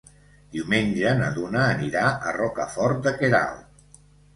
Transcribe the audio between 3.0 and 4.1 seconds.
de Queralt.